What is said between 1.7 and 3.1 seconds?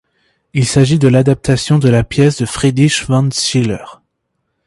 de la pièce de Friedrich